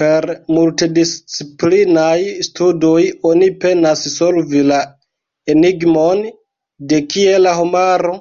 [0.00, 0.26] Per
[0.58, 2.14] multdisciplinaj
[2.46, 3.00] studoj
[3.32, 4.80] oni penas solvi la
[5.56, 6.24] enigmon:
[6.94, 8.16] de kie la homaro?